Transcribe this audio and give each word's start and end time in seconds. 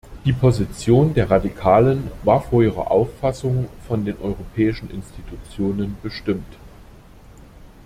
Die 0.25 0.33
Position 0.33 1.13
der 1.13 1.29
Radikalen 1.29 2.09
war 2.23 2.41
von 2.41 2.63
ihrer 2.63 2.89
Auffassung 2.89 3.69
von 3.87 4.03
den 4.03 4.17
europäischen 4.17 4.89
Institutionen 4.89 5.95
bestimmt. 6.01 6.57